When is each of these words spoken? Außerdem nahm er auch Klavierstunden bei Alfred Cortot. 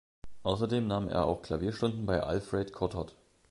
Außerdem 0.41 0.87
nahm 0.87 1.09
er 1.09 1.25
auch 1.27 1.43
Klavierstunden 1.43 2.07
bei 2.07 2.23
Alfred 2.23 2.73
Cortot. 2.73 3.13